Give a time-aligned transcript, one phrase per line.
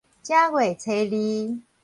[0.23, 1.61] 正月初二